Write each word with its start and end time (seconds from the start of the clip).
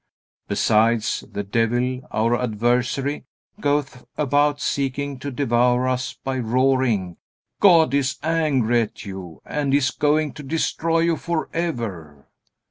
Besides, 0.47 1.23
the 1.31 1.43
devil, 1.43 2.01
our 2.09 2.35
adversary, 2.35 3.25
goeth 3.59 4.03
about 4.17 4.59
seeking 4.59 5.19
to 5.19 5.29
devour 5.29 5.87
us 5.87 6.13
by 6.15 6.39
roaring: 6.39 7.17
"God 7.59 7.93
is 7.93 8.15
angry 8.23 8.81
at 8.81 9.05
you 9.05 9.43
and 9.45 9.75
is 9.75 9.91
going 9.91 10.33
to 10.33 10.41
destroy 10.41 11.01
you 11.01 11.17
forever." 11.17 12.25